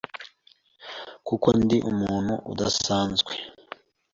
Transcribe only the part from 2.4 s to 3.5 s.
udasanzwe...